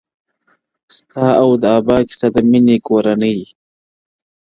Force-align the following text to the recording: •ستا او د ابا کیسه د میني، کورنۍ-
•ستا 0.97 1.27
او 1.43 1.49
د 1.61 1.63
ابا 1.77 1.97
کیسه 2.07 2.27
د 2.35 2.37
میني، 2.49 2.77
کورنۍ- 2.87 3.37